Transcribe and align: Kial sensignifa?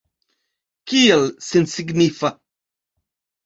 Kial 0.93 1.27
sensignifa? 1.49 2.35